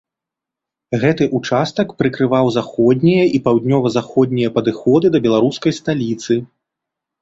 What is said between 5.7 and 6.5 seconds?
сталіцы.